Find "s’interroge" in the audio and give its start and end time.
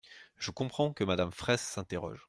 1.61-2.17